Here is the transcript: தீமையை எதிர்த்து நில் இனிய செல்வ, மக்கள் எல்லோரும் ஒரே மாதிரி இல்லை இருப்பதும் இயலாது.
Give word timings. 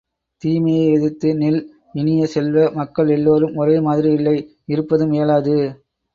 தீமையை 0.41 0.85
எதிர்த்து 0.93 1.29
நில் 1.33 1.59
இனிய 1.93 2.25
செல்வ, 2.25 2.65
மக்கள் 2.73 3.09
எல்லோரும் 3.09 3.55
ஒரே 3.55 3.79
மாதிரி 3.79 4.11
இல்லை 4.13 4.35
இருப்பதும் 4.67 5.11
இயலாது. 5.11 5.57